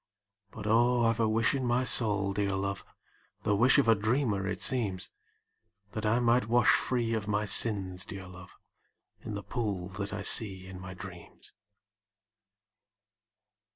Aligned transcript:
But, 0.49 0.65
oh, 0.65 1.03
I 1.03 1.13
've 1.13 1.19
a 1.19 1.29
wish 1.29 1.53
in 1.53 1.63
my 1.63 1.83
soul, 1.83 2.33
dear 2.33 2.55
love, 2.55 2.83
(The 3.43 3.55
wish 3.55 3.77
of 3.77 3.87
a 3.87 3.93
dreamer, 3.93 4.47
it 4.47 4.63
seems,) 4.63 5.11
That 5.91 6.07
I 6.07 6.19
might 6.19 6.47
wash 6.47 6.71
free 6.71 7.13
of 7.13 7.27
my 7.27 7.45
sins, 7.45 8.03
dear 8.03 8.25
love, 8.25 8.57
In 9.21 9.35
the 9.35 9.43
pool 9.43 9.89
that 9.89 10.11
I 10.11 10.23
see 10.23 10.65
in 10.65 10.81
my 10.81 10.95
dreams. 10.95 11.53